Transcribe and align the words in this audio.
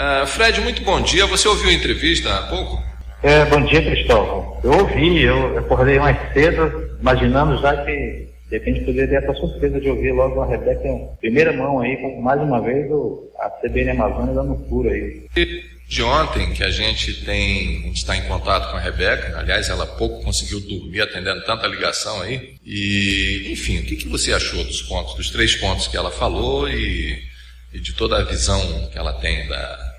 Uh, 0.00 0.26
Fred, 0.26 0.58
muito 0.62 0.82
bom 0.82 0.98
dia. 1.02 1.26
Você 1.26 1.46
ouviu 1.46 1.68
a 1.68 1.74
entrevista 1.74 2.34
há 2.34 2.42
pouco? 2.44 2.82
É, 3.22 3.44
bom 3.44 3.60
dia, 3.66 3.82
Cristóvão. 3.82 4.58
Eu 4.64 4.72
ouvi, 4.78 5.20
eu 5.22 5.58
acordei 5.58 5.98
mais 5.98 6.16
cedo, 6.32 6.96
imaginando 6.98 7.60
já 7.60 7.84
que 7.84 8.26
de 8.48 8.58
repente 8.58 8.80
poderia 8.80 9.08
ter 9.08 9.16
essa 9.16 9.34
surpresa 9.34 9.78
de 9.78 9.90
ouvir 9.90 10.12
logo 10.12 10.40
a 10.40 10.46
Rebeca 10.46 10.88
em 10.88 11.06
primeira 11.20 11.52
mão 11.52 11.80
aí, 11.80 11.98
com 11.98 12.18
mais 12.22 12.40
uma 12.40 12.62
vez 12.62 12.90
o, 12.90 13.30
a 13.38 13.50
CBN 13.50 13.90
Amazônia 13.90 14.32
dando 14.32 14.66
furo 14.70 14.88
aí. 14.88 15.28
De 15.86 16.02
ontem 16.02 16.50
que 16.54 16.64
a 16.64 16.70
gente 16.70 17.22
tem, 17.26 17.80
a 17.82 17.86
gente 17.88 17.96
está 17.98 18.16
em 18.16 18.26
contato 18.26 18.70
com 18.70 18.78
a 18.78 18.80
Rebeca, 18.80 19.38
aliás, 19.38 19.68
ela 19.68 19.84
pouco 19.84 20.24
conseguiu 20.24 20.60
dormir 20.60 21.02
atendendo 21.02 21.44
tanta 21.44 21.66
ligação 21.66 22.22
aí. 22.22 22.54
E, 22.64 23.50
enfim, 23.52 23.80
o 23.80 23.82
que, 23.82 23.96
que 23.96 24.08
você 24.08 24.32
achou 24.32 24.64
dos 24.64 24.80
pontos, 24.80 25.14
dos 25.14 25.28
três 25.28 25.56
pontos 25.56 25.88
que 25.88 25.96
ela 25.96 26.10
falou 26.10 26.66
e, 26.70 27.18
e 27.74 27.78
de 27.78 27.92
toda 27.92 28.16
a 28.16 28.24
visão 28.24 28.88
que 28.90 28.96
ela 28.96 29.12
tem 29.12 29.46
da 29.46 29.89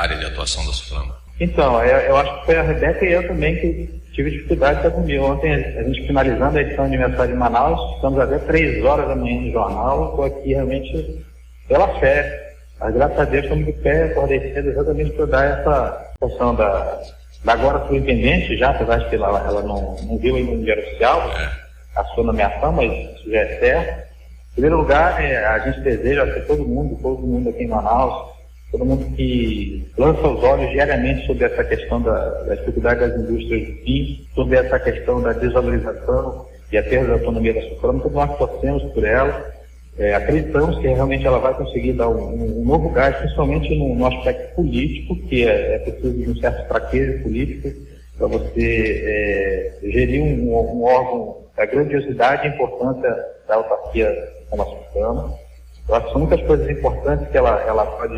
área 0.00 0.16
de 0.16 0.26
atuação 0.26 0.64
da 0.66 0.72
Suframa? 0.72 1.16
Então, 1.40 1.82
eu, 1.84 1.98
eu 1.98 2.16
acho 2.16 2.40
que 2.40 2.46
foi 2.46 2.56
a 2.56 2.62
Rebeca 2.62 3.04
e 3.04 3.12
eu 3.12 3.26
também 3.26 3.56
que 3.56 4.02
tive 4.12 4.30
dificuldade 4.30 4.80
para 4.80 4.90
dormir. 4.90 5.18
Ontem, 5.18 5.52
a 5.52 5.82
gente 5.82 6.06
finalizando 6.06 6.58
a 6.58 6.60
edição 6.60 6.88
de 6.88 6.96
aniversário 6.96 7.32
de 7.32 7.38
Manaus, 7.38 7.96
estamos 7.96 8.20
até 8.20 8.38
três 8.38 8.84
horas 8.84 9.08
da 9.08 9.16
manhã 9.16 9.40
no 9.40 9.52
jornal, 9.52 10.10
estou 10.10 10.24
aqui 10.24 10.54
realmente 10.54 11.24
pela 11.68 11.88
fé. 11.98 12.54
Mas 12.78 12.94
graças 12.94 13.18
a 13.18 13.24
Deus 13.24 13.44
estamos 13.44 13.66
de 13.66 13.72
pé, 13.72 14.04
acordei 14.04 14.52
cedo 14.52 14.70
exatamente 14.70 15.12
para 15.12 15.26
dar 15.26 15.44
essa 15.44 16.12
questão 16.20 16.54
da, 16.54 17.00
da 17.44 17.52
agora 17.52 17.80
superintendente, 17.80 18.56
já, 18.56 18.70
apesar 18.70 18.98
de 18.98 19.08
que 19.08 19.16
ela, 19.16 19.44
ela 19.46 19.62
não, 19.62 19.96
não 20.02 20.18
viu 20.18 20.36
ainda 20.36 20.52
no 20.52 20.64
diário 20.64 20.82
oficial 20.82 21.30
a 21.94 22.04
sua 22.04 22.24
nomeação, 22.24 22.72
mas 22.72 22.90
isso 22.90 23.30
já 23.30 23.40
é 23.40 23.58
certo. 23.58 24.12
Em 24.50 24.52
primeiro 24.54 24.78
lugar, 24.78 25.22
é, 25.22 25.44
a 25.46 25.58
gente 25.60 25.80
deseja 25.80 26.26
que 26.26 26.40
todo 26.40 26.66
mundo, 26.66 26.98
todo 27.00 27.22
mundo 27.22 27.50
aqui 27.50 27.64
em 27.64 27.68
Manaus, 27.68 28.31
todo 28.72 28.86
mundo 28.86 29.04
que 29.14 29.86
lança 29.98 30.26
os 30.26 30.42
olhos 30.42 30.70
diariamente 30.70 31.26
sobre 31.26 31.44
essa 31.44 31.62
questão 31.62 32.00
da, 32.00 32.30
da 32.42 32.54
dificuldade 32.54 33.00
das 33.00 33.20
indústrias 33.20 33.68
do 33.68 33.74
fim, 33.84 34.26
sobre 34.34 34.56
essa 34.56 34.80
questão 34.80 35.20
da 35.20 35.34
desvalorização 35.34 36.46
e 36.72 36.78
a 36.78 36.82
perda 36.82 37.08
da 37.08 37.12
autonomia 37.14 37.52
da 37.52 37.60
Suprema, 37.68 38.00
todos 38.00 38.12
nós 38.12 38.38
torcemos 38.38 38.82
por 38.94 39.04
ela, 39.04 39.52
é, 39.98 40.14
acreditamos 40.14 40.78
que 40.78 40.88
realmente 40.88 41.26
ela 41.26 41.38
vai 41.38 41.54
conseguir 41.54 41.92
dar 41.92 42.08
um, 42.08 42.60
um 42.60 42.64
novo 42.64 42.88
gás, 42.88 43.14
principalmente 43.16 43.78
no, 43.78 43.94
no, 43.94 44.06
aspecto 44.06 44.54
político, 44.54 45.16
que 45.28 45.46
é, 45.46 45.74
é 45.74 45.78
preciso 45.80 46.14
de 46.14 46.30
um 46.30 46.36
certo 46.36 46.66
fraqueza 46.66 47.22
político 47.22 47.68
para 48.16 48.26
você 48.26 49.02
é, 49.04 49.90
gerir 49.90 50.22
um, 50.22 50.50
um 50.50 50.84
órgão 50.84 51.42
da 51.54 51.66
grandiosidade 51.66 52.48
e 52.48 52.50
importância 52.50 53.14
da 53.46 53.56
autarquia 53.56 54.10
como 54.48 54.62
a 54.62 54.64
Suprema. 54.64 55.34
Eu 55.88 55.96
acho 55.96 56.12
que 56.12 56.18
muitas 56.18 56.42
coisas 56.42 56.70
importantes 56.70 57.28
que 57.28 57.36
ela, 57.36 57.60
ela 57.62 57.84
pode 57.84 58.14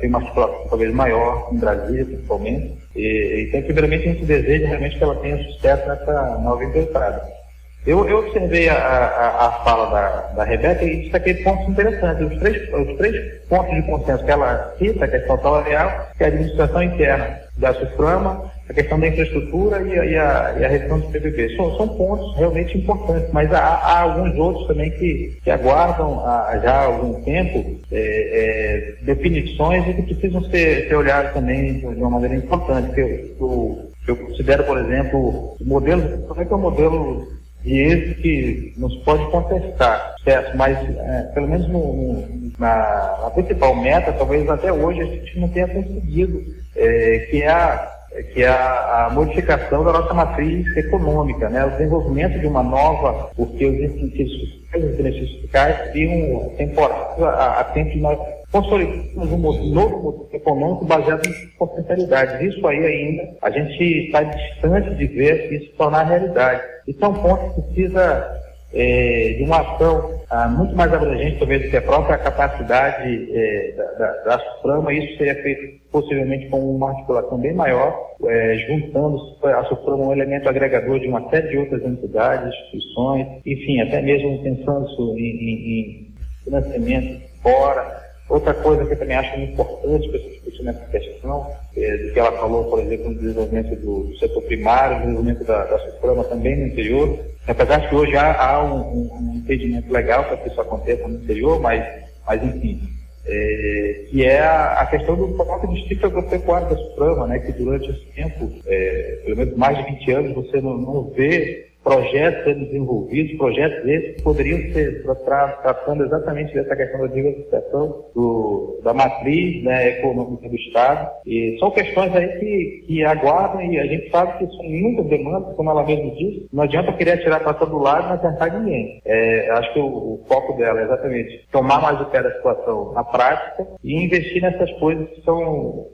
ter 0.00 0.06
uma 0.06 0.18
articulação 0.18 0.66
talvez 0.68 0.94
maior 0.94 1.48
em 1.52 1.58
Brasília, 1.58 2.04
principalmente. 2.04 2.78
E, 2.94 3.46
então, 3.48 3.62
primeiramente, 3.62 4.08
a 4.08 4.12
gente 4.12 4.24
deseja 4.24 4.68
realmente 4.68 4.96
que 4.96 5.04
ela 5.04 5.16
tenha 5.16 5.42
sucesso 5.44 5.88
nessa 5.88 6.38
nova 6.38 6.64
empreitada. 6.64 7.38
Eu, 7.86 8.06
eu, 8.08 8.18
observei 8.18 8.68
a, 8.68 8.74
a, 8.74 9.46
a, 9.46 9.52
fala 9.64 9.90
da, 9.90 10.20
da 10.36 10.44
Rebeca 10.44 10.84
e 10.84 11.02
destaquei 11.02 11.34
pontos 11.36 11.68
interessantes. 11.68 12.30
Os 12.30 12.38
três, 12.38 12.74
os 12.74 12.96
três 12.98 13.42
pontos 13.48 13.74
de 13.74 13.82
consenso 13.82 14.24
que 14.24 14.30
ela 14.30 14.74
cita, 14.78 15.04
a 15.04 15.08
questão 15.08 15.40
salarial, 15.40 16.08
que 16.16 16.22
é 16.22 16.26
a 16.26 16.28
administração 16.28 16.82
interna 16.82 17.40
da 17.56 17.72
SUFRAMA, 17.74 18.52
a 18.68 18.74
questão 18.74 19.00
da 19.00 19.08
infraestrutura 19.08 19.82
e 19.82 19.98
a, 19.98 20.04
e 20.04 20.16
a, 20.16 20.56
e 20.58 20.64
a 20.64 20.96
do 20.96 21.08
PPP. 21.08 21.56
São, 21.56 21.74
são, 21.76 21.88
pontos 21.88 22.36
realmente 22.36 22.76
importantes, 22.76 23.30
mas 23.32 23.52
há, 23.52 23.60
há, 23.60 24.00
alguns 24.00 24.36
outros 24.36 24.66
também 24.66 24.90
que, 24.90 25.38
que 25.42 25.50
aguardam 25.50 26.20
há, 26.20 26.58
já 26.62 26.72
há 26.72 26.84
algum 26.84 27.22
tempo 27.22 27.80
é, 27.90 28.98
é, 29.00 29.04
definições 29.04 29.88
e 29.88 29.94
que 29.94 30.14
precisam 30.14 30.42
ser, 30.44 30.86
ser 30.86 30.94
olhados 30.94 31.32
também 31.32 31.78
de 31.78 31.86
uma 31.86 32.10
maneira 32.10 32.36
importante. 32.36 33.00
Eu, 33.00 33.08
eu, 33.40 33.90
eu 34.06 34.16
considero, 34.16 34.64
por 34.64 34.78
exemplo, 34.78 35.56
o 35.58 35.64
modelo, 35.64 36.26
como 36.26 36.40
é 36.40 36.44
que 36.44 36.52
é 36.52 36.56
o 36.56 36.60
modelo 36.60 37.26
de 37.62 37.74
êxito 37.74 38.22
que 38.22 38.74
não 38.76 38.90
se 38.90 38.98
pode 38.98 39.24
contestar, 39.30 40.14
certo? 40.22 40.56
Mas, 40.56 40.76
é, 40.78 41.30
pelo 41.34 41.48
menos 41.48 41.68
no, 41.68 41.92
no, 41.92 42.52
na, 42.58 43.18
na, 43.22 43.30
principal 43.30 43.74
meta, 43.74 44.12
talvez 44.12 44.48
até 44.48 44.72
hoje 44.72 45.00
a 45.00 45.06
gente 45.06 45.40
não 45.40 45.48
tenha 45.48 45.66
conseguido, 45.68 46.44
é, 46.76 47.26
que 47.30 47.42
é 47.42 47.48
a 47.48 47.97
que 48.24 48.42
é 48.42 48.48
a, 48.48 49.06
a, 49.06 49.10
modificação 49.10 49.84
da 49.84 49.92
nossa 49.92 50.14
matriz 50.14 50.66
econômica, 50.76 51.48
né? 51.48 51.64
o 51.64 51.70
desenvolvimento 51.70 52.38
de 52.38 52.46
uma 52.46 52.62
nova, 52.62 53.30
porque 53.36 53.66
os 53.66 53.76
incentivos 53.76 54.58
os 54.74 54.96
benefícios 54.96 55.40
fiscais 55.40 55.90
criam 55.92 56.52
temporários 56.56 57.22
a, 57.22 57.60
a 57.60 57.64
tempo 57.64 57.90
de 57.90 58.00
nós 58.00 58.18
consolidarmos 58.50 59.32
um 59.32 59.38
novo 59.38 60.02
modelo 60.02 60.28
econômico 60.32 60.84
baseado 60.84 61.26
em 61.26 61.48
potencialidades. 61.58 62.54
Isso 62.54 62.66
aí 62.66 62.84
ainda, 62.84 63.36
a 63.42 63.50
gente 63.50 63.82
está 64.06 64.22
distante 64.22 64.94
de 64.94 65.06
ver 65.06 65.52
isso 65.52 65.72
tornar 65.76 66.04
realidade. 66.04 66.62
Isso 66.86 67.04
é 67.04 67.08
um 67.08 67.14
ponto 67.14 67.54
que 67.54 67.62
precisa 67.74 68.47
é, 68.72 69.34
de 69.38 69.44
uma 69.44 69.60
ação 69.60 70.20
ah, 70.30 70.48
muito 70.48 70.76
mais 70.76 70.92
abrangente, 70.92 71.38
talvez, 71.38 71.62
do 71.62 71.70
que 71.70 71.76
a 71.76 71.82
própria 71.82 72.18
capacidade 72.18 73.30
é, 73.32 73.72
da, 73.76 73.84
da, 73.92 74.12
da 74.24 74.38
Suprama. 74.38 74.92
Isso 74.92 75.16
seria 75.16 75.34
feito 75.42 75.80
possivelmente 75.90 76.48
com 76.48 76.58
uma 76.58 76.90
articulação 76.90 77.38
bem 77.38 77.54
maior, 77.54 78.14
é, 78.26 78.56
juntando 78.68 79.18
a 79.42 79.64
Suprama 79.64 80.06
um 80.06 80.12
elemento 80.12 80.48
agregador 80.48 81.00
de 81.00 81.08
uma 81.08 81.28
série 81.30 81.48
de 81.48 81.58
outras 81.58 81.82
entidades, 81.82 82.54
instituições, 82.54 83.26
enfim, 83.46 83.80
até 83.80 84.02
mesmo 84.02 84.42
pensando 84.42 84.86
em, 85.16 85.20
em, 85.20 85.80
em 85.80 86.14
financiamento 86.44 87.22
fora. 87.42 87.98
Outra 88.28 88.52
coisa 88.52 88.84
que 88.84 88.92
eu 88.92 88.98
também 88.98 89.16
acho 89.16 89.40
importante 89.40 90.06
para 90.10 90.18
se 90.20 90.28
discutir 90.28 90.62
nessa 90.62 90.84
questão, 90.90 91.46
é, 91.74 91.96
do 91.96 92.12
que 92.12 92.20
ela 92.20 92.32
falou, 92.32 92.64
por 92.64 92.78
exemplo, 92.80 93.08
no 93.08 93.14
desenvolvimento 93.14 93.74
do, 93.76 94.04
do 94.04 94.18
setor 94.18 94.42
primário, 94.42 94.96
no 94.96 95.02
desenvolvimento 95.02 95.44
da, 95.46 95.64
da 95.64 95.78
Suprama 95.78 96.24
também 96.24 96.54
no 96.54 96.66
interior, 96.66 97.18
apesar 97.50 97.80
de 97.80 97.88
que 97.88 97.94
hoje 97.94 98.16
há, 98.16 98.40
há 98.40 98.64
um, 98.64 99.10
um, 99.14 99.34
impedimento 99.36 99.92
legal 99.92 100.24
para 100.24 100.36
que 100.36 100.48
isso 100.48 100.60
aconteça 100.60 101.06
no 101.08 101.16
interior, 101.16 101.60
mas, 101.60 101.84
mas 102.26 102.42
enfim, 102.42 102.80
é, 103.26 104.04
que 104.10 104.24
é 104.24 104.40
a, 104.40 104.80
a, 104.80 104.86
questão 104.86 105.16
do 105.16 105.28
próprio 105.34 105.74
distrito 105.74 106.06
agropecuário 106.06 106.68
da 106.68 106.76
Suprama, 106.76 107.26
né, 107.26 107.38
que 107.38 107.52
durante 107.52 107.90
esse 107.90 108.04
tempo, 108.14 108.52
é, 108.66 109.22
pelo 109.24 109.36
menos 109.36 109.56
mais 109.56 109.76
de 109.78 109.84
20 109.84 110.10
anos, 110.12 110.34
você 110.34 110.60
não, 110.60 110.78
não 110.78 111.10
vê 111.10 111.67
projetos 111.88 112.44
sendo 112.44 112.66
desenvolvidos, 112.66 113.38
projetos 113.38 113.88
esses 113.88 114.16
que 114.16 114.22
poderiam 114.22 114.58
ser 114.72 115.02
tratando 115.24 116.04
exatamente 116.04 116.52
dessa 116.52 116.76
questão 116.76 117.00
da 117.00 117.06
diversificação 117.06 118.04
do, 118.14 118.80
da 118.84 118.92
matriz 118.92 119.64
né, 119.64 119.98
econômica 119.98 120.48
do 120.48 120.54
Estado. 120.54 121.10
E 121.24 121.56
são 121.58 121.70
questões 121.70 122.14
aí 122.14 122.28
que, 122.38 122.84
que 122.86 123.04
aguardam 123.04 123.62
e 123.62 123.78
a 123.78 123.86
gente 123.86 124.10
sabe 124.10 124.38
que 124.38 124.54
são 124.54 124.64
muitas 124.64 125.06
demandas, 125.06 125.56
como 125.56 125.70
ela 125.70 125.84
mesmo 125.84 126.14
disse, 126.14 126.46
não 126.52 126.64
adianta 126.64 126.92
querer 126.92 127.22
tirar 127.22 127.40
para 127.40 127.54
todo 127.54 127.78
lado 127.78 128.06
e 128.06 128.10
não 128.10 128.18
tentar 128.18 128.58
ninguém. 128.58 129.00
É, 129.06 129.50
acho 129.52 129.72
que 129.72 129.80
o, 129.80 129.86
o, 129.86 130.24
foco 130.28 130.58
dela 130.58 130.80
é 130.80 130.84
exatamente 130.84 131.46
tomar 131.50 131.80
mais 131.80 131.98
o 132.00 132.06
pé 132.06 132.22
da 132.22 132.32
situação 132.32 132.92
na 132.92 133.02
prática 133.02 133.66
e 133.82 134.04
investir 134.04 134.42
nessas 134.42 134.70
coisas 134.72 135.08
que 135.10 135.22
são 135.22 135.86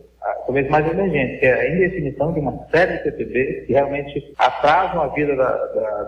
talvez 0.46 0.68
mais 0.68 0.86
emergente, 0.90 1.38
que 1.40 1.46
é 1.46 1.52
a 1.52 1.74
indefinição 1.74 2.32
de 2.32 2.40
uma 2.40 2.66
série 2.70 2.98
de 2.98 3.04
PPBs 3.04 3.66
que 3.66 3.72
realmente 3.72 4.34
atrasam 4.38 5.02
a 5.02 5.08
vida 5.08 5.34
da, 5.36 5.50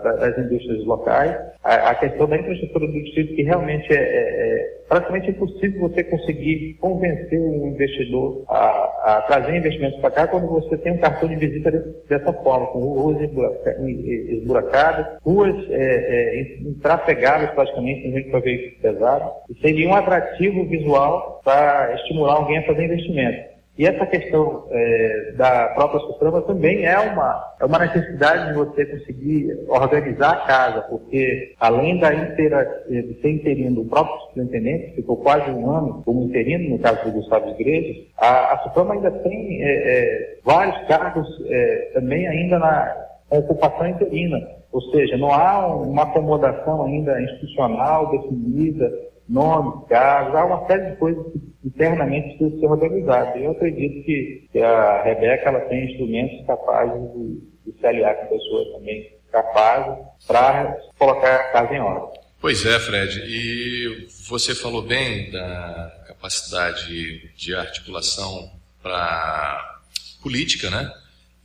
da, 0.03 0.11
das 0.13 0.37
indústrias 0.37 0.85
locais, 0.85 1.35
a, 1.63 1.89
a, 1.89 1.95
questão 1.95 2.27
da 2.27 2.37
infraestrutura 2.37 2.87
do 2.87 2.93
distrito, 2.93 3.35
que 3.35 3.43
realmente 3.43 3.91
é, 3.91 3.97
é, 3.97 3.99
é, 3.99 4.77
praticamente 4.87 5.31
impossível 5.31 5.89
você 5.89 6.03
conseguir 6.03 6.75
convencer 6.79 7.39
um 7.39 7.67
investidor 7.67 8.45
a, 8.49 9.17
a 9.17 9.21
trazer 9.27 9.55
investimentos 9.55 9.99
para 9.99 10.11
cá 10.11 10.27
quando 10.27 10.47
você 10.47 10.77
tem 10.77 10.93
um 10.93 10.97
cartão 10.97 11.27
de 11.27 11.35
visita 11.35 11.71
dessa 12.07 12.31
forma, 12.31 12.67
com 12.67 12.79
ruas 12.79 13.17
esburacadas, 13.21 15.17
ruas 15.23 15.55
é, 15.69 16.39
é, 16.39 16.59
intrafegáveis 16.61 17.51
praticamente, 17.51 18.11
gente 18.11 18.29
para 18.29 18.39
veículos 18.39 18.77
pesados, 18.81 19.31
e 19.49 19.59
seria 19.61 19.89
um 19.89 19.93
atrativo 19.93 20.65
visual 20.65 21.41
para 21.43 21.93
estimular 21.95 22.35
alguém 22.35 22.59
a 22.59 22.65
fazer 22.65 22.85
investimento. 22.85 23.56
E 23.77 23.85
essa 23.85 24.07
questão 24.07 24.65
é, 24.71 25.33
da 25.37 25.67
própria 25.75 25.99
Suprema 26.01 26.41
também 26.41 26.83
é 26.85 26.99
uma, 26.99 27.53
é 27.59 27.65
uma 27.65 27.77
necessidade 27.77 28.47
de 28.47 28.53
você 28.53 28.85
conseguir 28.85 29.55
organizar 29.67 30.31
a 30.31 30.47
casa, 30.47 30.81
porque 30.89 31.53
além 31.59 31.99
da 31.99 32.11
inteira, 32.11 32.65
de 32.89 33.21
ser 33.21 33.29
interino 33.29 33.83
do 33.83 33.89
próprio 33.89 34.19
superintendente, 34.27 34.95
ficou 34.95 35.17
quase 35.17 35.51
um 35.51 35.69
ano 35.69 36.01
como 36.03 36.23
interino, 36.23 36.71
no 36.71 36.79
caso 36.79 37.03
do 37.05 37.11
Gustavo 37.11 37.49
Igrejas, 37.51 38.03
a, 38.17 38.55
a 38.55 38.63
Suprema 38.63 38.95
ainda 38.95 39.11
tem 39.11 39.61
é, 39.61 39.67
é, 39.67 40.37
vários 40.43 40.87
cargos 40.87 41.27
é, 41.47 41.91
também 41.93 42.27
ainda 42.27 42.57
na 42.57 43.07
ocupação 43.29 43.87
interina, 43.87 44.39
ou 44.71 44.81
seja, 44.91 45.17
não 45.17 45.31
há 45.31 45.67
uma 45.67 46.03
acomodação 46.03 46.83
ainda 46.83 47.21
institucional 47.21 48.09
definida, 48.09 48.91
nome, 49.29 49.85
cargos, 49.87 50.35
há 50.35 50.45
uma 50.45 50.67
série 50.67 50.91
de 50.91 50.95
coisas 50.97 51.23
que 51.31 51.41
internamente 51.65 52.37
precisam 52.37 52.59
ser 52.59 52.67
organizadas. 52.67 53.41
Eu 53.41 53.51
acredito 53.51 54.05
que, 54.05 54.49
a 54.59 55.03
Rebeca 55.03 55.49
ela 55.49 55.59
tem 55.61 55.91
instrumentos 55.91 56.45
capazes 56.45 57.13
de, 57.13 57.71
de 57.71 57.79
se 57.79 57.85
aliar 57.85 58.15
com 58.15 58.37
pessoas 58.37 58.67
também 58.73 59.17
capazes 59.31 60.05
para 60.25 60.77
colocar 60.97 61.35
a 61.35 61.51
casa 61.51 61.73
em 61.73 61.79
ordem. 61.79 62.19
Pois 62.39 62.65
é, 62.65 62.79
Fred, 62.79 63.19
e 63.25 64.07
você 64.27 64.53
falou 64.53 64.81
bem 64.81 65.31
da 65.31 66.03
capacidade 66.07 67.33
de 67.35 67.55
articulação 67.55 68.51
para 68.81 69.81
política, 70.21 70.69
né? 70.69 70.91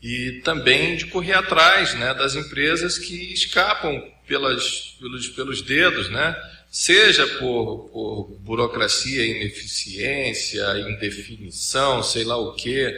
E 0.03 0.43
também 0.45 0.97
de 0.97 1.07
correr 1.07 1.35
atrás, 1.35 1.95
né, 1.95 2.13
das 2.15 2.35
empresas 2.35 2.99
que 2.99 3.33
escapam 3.33 4.03
pelas, 4.27 4.97
pelos, 5.01 5.29
pelos 5.29 5.63
dedos, 5.63 6.11
né? 6.11 6.37
Seja 6.73 7.27
por, 7.39 7.91
por 7.91 8.39
burocracia, 8.41 9.27
ineficiência, 9.27 10.65
indefinição, 10.79 12.03
sei 12.03 12.25
lá 12.25 12.39
o 12.39 12.55
que, 12.55 12.89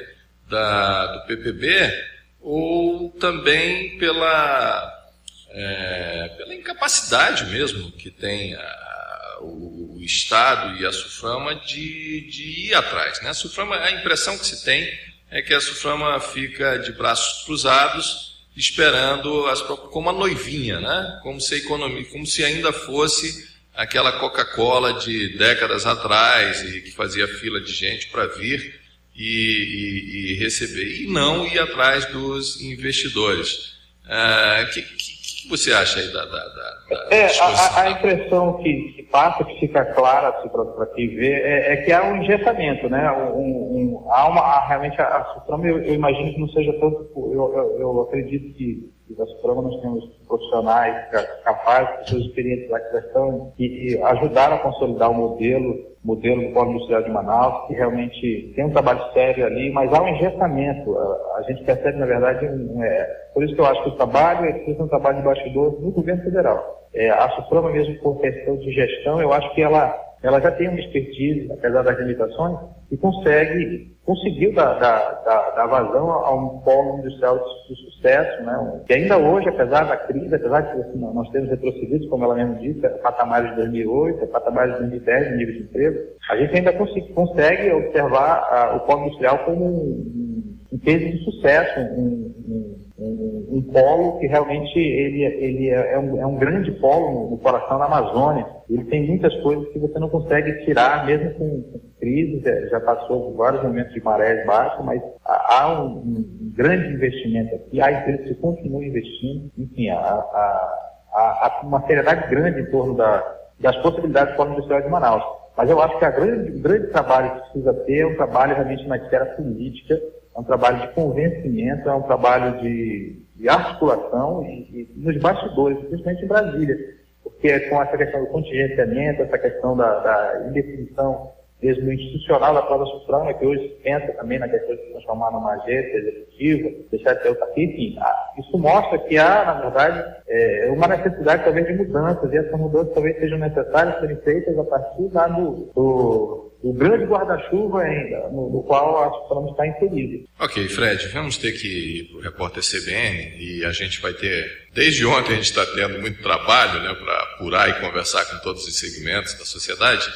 do 0.47 1.27
PPB, 1.27 1.93
ou 2.41 3.11
também 3.19 3.99
pela, 3.99 5.11
é, 5.51 6.35
pela 6.37 6.55
incapacidade 6.55 7.47
mesmo 7.47 7.91
que 7.91 8.13
tem 8.13 8.55
a, 8.55 9.39
o, 9.41 9.97
o, 9.97 10.03
Estado 10.05 10.81
e 10.81 10.87
a 10.87 10.93
SUFRAMA 10.93 11.57
de, 11.57 12.21
de 12.31 12.69
ir 12.69 12.75
atrás. 12.75 13.21
Né? 13.23 13.31
A, 13.31 13.35
SUFRAMA, 13.35 13.75
a 13.75 13.91
impressão 13.91 14.39
que 14.39 14.47
se 14.47 14.65
tem 14.65 14.89
é 15.33 15.43
que 15.43 15.53
a 15.53 15.61
SUFRAMA 15.61 16.21
fica 16.21 16.77
de 16.77 16.93
braços 16.93 17.45
cruzados, 17.45 18.45
esperando 18.57 19.49
as, 19.49 19.63
como 19.63 20.11
a 20.11 20.13
noivinha, 20.13 20.79
né? 20.79 21.19
como, 21.25 21.41
se 21.41 21.55
a 21.55 21.59
economia, 21.59 22.05
como 22.05 22.25
se 22.25 22.45
ainda 22.45 22.73
fosse 22.73 23.53
aquela 23.75 24.13
Coca-Cola 24.13 24.95
de 24.95 25.37
décadas 25.37 25.87
atrás 25.87 26.63
e 26.63 26.81
que 26.81 26.93
fazia 26.93 27.27
fila 27.27 27.61
de 27.61 27.73
gente 27.73 28.09
para 28.11 28.27
vir 28.27 28.81
e, 29.17 29.23
e, 29.23 30.33
e, 30.33 30.39
receber, 30.39 31.03
e 31.03 31.13
não 31.13 31.47
ir 31.47 31.59
atrás 31.59 32.07
dos 32.07 32.61
investidores. 32.63 33.75
O 34.05 34.11
ah, 34.11 34.67
que, 34.73 34.83
que, 34.83 35.43
que, 35.43 35.49
você 35.49 35.73
acha 35.73 36.01
aí 36.01 36.13
da, 36.13 36.25
da, 36.25 36.49
da, 36.49 37.09
é, 37.11 37.27
a, 37.39 37.83
a, 37.83 37.91
impressão 37.91 38.63
que, 38.63 38.93
que, 38.97 39.03
passa, 39.05 39.45
que 39.45 39.61
fica 39.61 39.85
clara 39.95 40.29
assim, 40.29 40.49
para 40.49 40.87
quem 40.95 41.15
vê, 41.15 41.33
é, 41.33 41.73
é, 41.73 41.77
que 41.79 41.93
há 41.93 42.03
um 42.05 42.23
engessamento, 42.23 42.89
né? 42.89 43.11
Um, 43.13 44.03
um, 44.05 44.11
há 44.11 44.29
uma, 44.29 44.41
há 44.41 44.69
realmente 44.69 45.01
a, 45.01 45.05
a 45.05 45.59
eu, 45.63 45.79
eu, 45.85 45.95
imagino 45.95 46.33
que 46.33 46.41
não 46.41 46.49
seja 46.49 46.73
tanto, 46.75 47.11
eu, 47.17 47.53
eu, 47.55 47.81
eu 47.81 48.01
acredito 48.03 48.55
que 48.55 48.91
da 49.17 49.27
Suprema 49.27 49.63
nós 49.63 49.81
temos 49.81 50.05
profissionais 50.27 51.11
capazes, 51.45 51.97
pessoas 52.01 52.23
experientes 52.23 52.71
lá 52.71 52.81
que 52.81 52.97
estão 52.97 53.53
e 53.59 53.99
ajudaram 54.03 54.57
a 54.57 54.59
consolidar 54.59 55.11
o 55.11 55.15
modelo, 55.15 55.87
modelo 56.03 56.43
do 56.43 56.53
Polo 56.53 56.71
Industrial 56.73 57.03
de 57.03 57.11
Manaus, 57.11 57.67
que 57.67 57.75
realmente 57.75 58.53
tem 58.55 58.65
um 58.65 58.73
trabalho 58.73 59.13
sério 59.13 59.47
ali, 59.47 59.71
mas 59.73 59.93
há 59.93 60.03
um 60.03 60.09
engessamento. 60.09 60.99
A, 60.99 61.39
a 61.39 61.43
gente 61.43 61.65
percebe, 61.65 61.99
na 61.99 62.07
verdade, 62.07 62.47
um, 62.47 62.83
é, 62.83 63.07
por 63.33 63.43
isso 63.45 63.55
que 63.55 63.61
eu 63.61 63.67
acho 63.67 63.83
que 63.83 63.91
o 63.91 63.97
trabalho 63.97 64.47
é 64.47 64.83
um 64.83 64.89
trabalho 64.89 65.19
de 65.19 65.25
bastidor 65.25 65.81
no 65.81 65.91
governo 65.91 66.23
federal. 66.23 66.89
É, 66.95 67.11
a 67.11 67.29
Suprema 67.31 67.71
mesmo 67.71 67.99
por 68.01 68.21
questão 68.21 68.57
de 68.57 68.71
gestão, 68.73 69.21
eu 69.21 69.33
acho 69.33 69.53
que 69.55 69.63
ela 69.63 70.05
ela 70.25 70.41
já 70.41 70.51
tem 70.53 70.69
uma 70.69 70.81
expertise, 70.81 71.53
apesar 71.53 71.83
das 71.83 71.99
limitações, 71.99 72.59
e 72.95 72.97
consegue, 72.97 73.91
conseguiu 74.05 74.55
dar, 74.55 74.79
dar, 74.79 75.23
dar, 75.25 75.51
dar 75.51 75.67
vazão 75.67 76.09
a 76.13 76.33
um 76.33 76.61
polo 76.61 77.01
industrial 77.01 77.37
de, 77.39 77.75
de 77.75 77.91
sucesso, 77.91 78.43
né? 78.45 78.83
E 78.89 78.95
ainda 78.95 79.19
hoje, 79.19 79.49
apesar 79.49 79.83
da 79.83 79.97
crise, 79.97 80.33
apesar 80.33 80.61
de 80.61 80.81
assim, 80.81 80.99
nós 80.99 81.29
temos 81.31 81.51
retrocedido, 81.51 82.09
como 82.09 82.25
ela 82.25 82.37
mesmo 82.37 82.55
disse, 82.61 82.89
patamares 83.03 83.51
de 83.51 83.57
2008, 83.57 84.27
patamares 84.29 84.75
de 84.75 84.81
2010 84.81 85.29
de 85.29 85.37
nível 85.37 85.55
de 85.55 85.63
emprego, 85.63 85.99
a 86.31 86.37
gente 86.37 86.57
ainda 86.57 86.73
consegue, 86.73 87.13
consegue 87.13 87.73
observar 87.73 88.49
a, 88.49 88.77
o 88.77 88.81
polo 88.87 89.07
industrial 89.07 89.39
como 89.39 89.65
um, 89.65 90.57
um, 90.73 90.79
case 90.79 91.11
de 91.11 91.25
sucesso, 91.25 91.81
um, 91.81 92.33
um 92.47 92.85
um, 92.97 93.47
um, 93.51 93.63
polo 93.73 94.21
que 94.21 94.27
realmente 94.29 94.79
ele, 94.79 95.25
ele 95.25 95.69
é, 95.69 95.95
é, 95.95 95.99
um, 95.99 96.21
é 96.21 96.27
um 96.27 96.37
grande 96.37 96.71
polo 96.73 97.11
no, 97.11 97.31
no, 97.31 97.39
coração 97.39 97.77
da 97.79 97.87
Amazônia. 97.87 98.47
Ele 98.71 98.85
tem 98.85 99.07
muitas 99.07 99.35
coisas 99.43 99.69
que 99.73 99.81
você 99.81 99.99
não 99.99 100.09
consegue 100.09 100.65
tirar, 100.65 101.05
mesmo 101.05 101.35
com, 101.35 101.81
com 102.05 102.41
crise, 102.41 102.69
já 102.69 102.81
passou 102.81 103.31
por 103.31 103.37
vários 103.37 103.63
momentos 103.63 103.95
de 103.95 104.03
marés 104.03 104.47
baixas, 104.47 104.85
mas 104.85 105.03
há 105.25 105.73
um, 105.73 105.99
um, 105.99 106.53
grande 106.55 106.93
investimento 106.93 107.55
aqui, 107.55 107.81
há 107.81 107.91
empresas 107.91 108.29
que 108.29 108.35
continuam 108.35 108.83
investindo, 108.83 109.51
enfim, 109.57 109.89
há, 109.89 109.99
há, 109.99 110.79
há, 111.13 111.61
uma 111.63 111.85
seriedade 111.87 112.29
grande 112.29 112.61
em 112.61 112.71
torno 112.71 112.95
da, 112.95 113.37
das 113.61 113.77
possibilidades 113.79 114.35
do 114.35 114.37
polo 114.37 114.53
industrial 114.53 114.83
de 114.83 114.89
Manaus. 114.89 115.25
Mas 115.57 115.71
eu 115.71 115.81
acho 115.81 115.99
que 115.99 116.11
grande, 116.11 116.51
o 116.51 116.61
grande 116.61 116.87
trabalho 116.89 117.31
que 117.31 117.41
precisa 117.41 117.75
ter 117.85 118.01
é 118.01 118.07
um 118.07 118.17
trabalho 118.17 118.55
realmente 118.55 118.87
na 118.87 118.97
esfera 118.97 119.27
política, 119.27 119.95
é 119.95 120.41
um 120.41 120.45
trabalho 120.45 120.81
de 120.81 120.89
convencimento, 120.95 121.89
é 121.89 121.95
um 121.95 122.03
trabalho 122.03 122.61
de, 122.61 123.23
de 123.37 123.49
articulação 123.49 124.45
e, 124.45 124.51
e, 124.73 124.93
nos 124.97 125.17
bastidores, 125.19 125.79
principalmente 125.79 126.25
em 126.25 126.29
Brasília, 126.29 126.77
porque 127.23 127.61
com 127.69 127.81
essa 127.81 127.97
questão 127.97 128.21
do 128.21 128.27
contingenciamento, 128.27 129.23
essa 129.23 129.39
questão 129.39 129.77
da, 129.77 130.01
da 130.01 130.49
indefinição 130.49 131.31
mesmo 131.63 131.91
institucional 131.93 132.55
da 132.55 132.63
própria 132.63 132.93
Suprema, 132.99 133.35
que 133.35 133.47
hoje 133.47 133.69
pensa 133.83 134.13
também 134.15 134.39
na 134.39 134.49
questão 134.49 134.75
de 134.77 134.83
se 134.83 134.91
transformar 134.91 135.31
numa 135.31 135.55
agência 135.55 135.97
executiva, 135.97 136.71
deixar 136.91 137.15
de 137.15 137.23
ser 137.23 137.29
autarquia, 137.29 137.65
enfim, 137.65 137.97
isso 138.39 138.59
mostra 138.59 138.99
que 138.99 139.17
há, 139.17 139.45
na 139.45 139.61
verdade, 139.61 140.15
é, 140.29 140.71
uma 140.71 140.89
necessidade 140.89 141.45
talvez 141.45 141.67
de 141.67 141.75
mudanças, 141.75 142.33
e 142.33 142.37
essas 142.37 142.59
mudanças 142.59 142.93
talvez 142.93 143.17
sejam 143.19 143.39
necessárias 143.39 143.99
serem 144.01 144.17
feitas 144.17 144.59
a 144.59 144.65
partir 144.65 145.11
lá 145.13 145.29
do, 145.29 145.71
do 145.75 146.55
o 146.65 146.73
grande 146.73 147.05
guarda-chuva 147.05 147.83
ainda, 147.83 148.31
no, 148.31 148.51
no, 148.51 148.63
qual 148.63 149.05
a 149.05 149.11
Suprema 149.21 149.51
está 149.51 149.67
inserida. 149.67 150.25
Ok, 150.41 150.67
Fred, 150.69 151.09
vamos 151.09 151.37
ter 151.37 151.53
que 151.53 151.69
ir 151.69 152.05
para 152.05 152.17
o 152.17 152.23
repórter 152.23 152.63
CBN 152.63 153.37
e 153.39 153.65
a 153.67 153.71
gente 153.71 154.01
vai 154.01 154.15
ter, 154.15 154.51
desde 154.73 155.05
ontem 155.05 155.33
a 155.33 155.37
gente 155.37 155.45
está 155.45 155.65
tendo 155.75 156.01
muito 156.01 156.23
trabalho 156.23 156.81
né, 156.81 156.95
para 156.95 157.23
apurar 157.23 157.69
e 157.69 157.81
conversar 157.87 158.25
com 158.25 158.39
todos 158.39 158.67
os 158.67 158.79
segmentos 158.79 159.35
da 159.35 159.45
sociedade. 159.45 160.07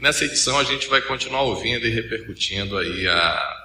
Nessa 0.00 0.24
edição 0.24 0.58
a 0.58 0.64
gente 0.64 0.88
vai 0.88 1.00
continuar 1.00 1.42
ouvindo 1.42 1.86
e 1.86 1.90
repercutindo 1.90 2.78
aí 2.78 3.08
a 3.08 3.58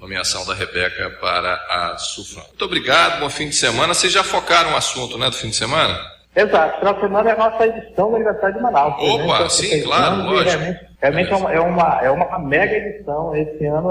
nomeação 0.00 0.44
da 0.44 0.54
Rebeca 0.54 1.10
para 1.20 1.54
a 1.54 1.96
SUFRAM. 1.98 2.44
Muito 2.44 2.64
obrigado, 2.64 3.20
bom 3.20 3.30
fim 3.30 3.48
de 3.48 3.54
semana. 3.54 3.94
Vocês 3.94 4.12
já 4.12 4.22
focaram 4.22 4.72
o 4.72 4.76
assunto 4.76 5.16
né, 5.16 5.26
do 5.26 5.36
fim 5.36 5.48
de 5.48 5.56
semana? 5.56 5.98
Exato, 6.34 6.78
final 6.80 6.94
de 6.94 7.00
semana 7.00 7.30
é 7.30 7.32
a 7.32 7.36
nossa 7.36 7.66
edição 7.66 8.10
do 8.10 8.16
aniversário 8.16 8.56
de 8.56 8.62
Manaus. 8.62 8.94
Opa, 8.98 9.40
né? 9.40 9.48
sim, 9.48 9.82
claro, 9.82 10.22
lógico. 10.24 10.50
Realmente, 10.50 10.86
realmente 11.00 11.32
é, 11.32 11.36
uma, 11.36 11.52
é, 11.52 11.60
uma, 11.60 12.00
é 12.04 12.10
uma 12.10 12.38
mega 12.40 12.74
edição. 12.74 13.34
Esse 13.34 13.64
ano 13.64 13.88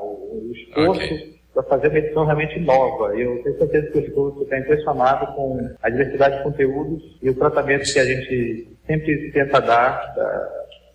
o 0.00 0.52
esforço 0.52 1.00
okay. 1.00 1.40
para 1.54 1.62
fazer 1.62 1.88
uma 1.88 1.98
edição 1.98 2.24
realmente 2.24 2.58
nova. 2.58 3.16
Eu 3.16 3.40
tenho 3.44 3.58
certeza 3.58 3.86
que 3.92 3.98
o 3.98 4.00
esforço 4.00 4.42
está 4.42 4.58
impressionado 4.58 5.32
com 5.34 5.76
a 5.80 5.88
diversidade 5.88 6.38
de 6.38 6.42
conteúdos 6.42 7.02
e 7.22 7.30
o 7.30 7.34
tratamento 7.34 7.92
que 7.92 7.98
a 8.00 8.04
gente 8.04 8.68
sempre 8.84 9.30
tenta 9.30 9.60
dar 9.60 10.14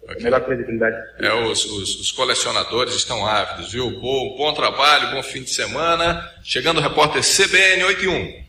Okay. 0.04 0.24
Melhor 0.24 0.44
credibilidade. 0.44 0.96
É, 1.20 1.34
os, 1.34 1.64
os, 1.66 2.00
os, 2.00 2.12
colecionadores 2.12 2.96
estão 2.96 3.26
ávidos, 3.26 3.72
viu? 3.72 3.92
Bom, 4.00 4.36
bom 4.36 4.54
trabalho, 4.54 5.12
bom 5.12 5.22
fim 5.22 5.44
de 5.44 5.52
semana. 5.52 6.28
Chegando 6.44 6.80
o 6.80 6.82
repórter 6.82 7.22
CBN 7.22 7.84
81. 7.84 8.34